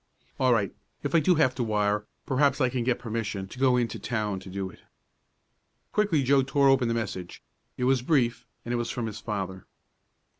"All 0.39 0.51
right, 0.51 0.73
if 1.03 1.13
I 1.13 1.19
do 1.19 1.35
have 1.35 1.53
to 1.53 1.63
wire, 1.63 2.07
perhaps 2.25 2.59
I 2.59 2.69
can 2.69 2.83
get 2.83 2.97
permission 2.97 3.47
to 3.47 3.59
go 3.59 3.77
in 3.77 3.87
to 3.89 3.99
town 3.99 4.39
to 4.39 4.49
do 4.49 4.67
it." 4.71 4.79
Quickly 5.91 6.23
Joe 6.23 6.41
tore 6.41 6.69
open 6.69 6.87
the 6.87 6.95
message. 6.95 7.43
It 7.77 7.83
was 7.83 8.01
brief, 8.01 8.47
and 8.65 8.73
it 8.73 8.77
was 8.77 8.89
from 8.89 9.05
his 9.05 9.19
father. 9.19 9.67